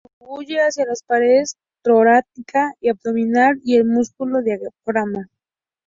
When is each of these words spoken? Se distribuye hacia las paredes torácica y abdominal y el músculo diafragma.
Se 0.03 0.07
distribuye 0.17 0.57
hacia 0.63 0.85
las 0.87 1.03
paredes 1.03 1.57
torácica 1.83 2.73
y 2.79 2.89
abdominal 2.89 3.61
y 3.63 3.75
el 3.75 3.85
músculo 3.85 4.41
diafragma. 4.41 5.29